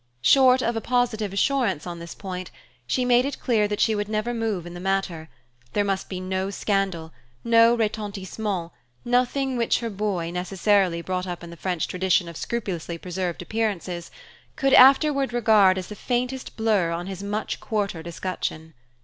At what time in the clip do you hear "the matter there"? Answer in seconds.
4.73-5.83